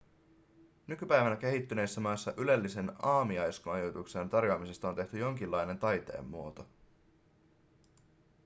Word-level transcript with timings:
nykypäivänä 0.87 1.35
kehittyneissä 1.35 2.01
maissa 2.01 2.33
ylellisen 2.37 2.91
aamiaismajoituksen 3.01 4.29
tarjoamisesta 4.29 4.89
on 4.89 4.95
tehty 4.95 5.19
jonkinlainen 5.19 5.79
taiteenmuoto 5.79 6.67